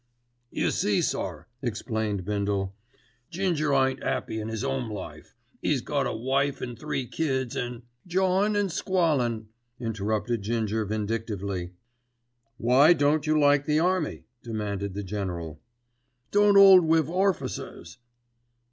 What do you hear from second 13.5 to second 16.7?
the army?" demanded the General. "Don't